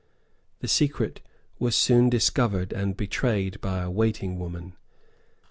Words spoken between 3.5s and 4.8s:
by a waiting woman.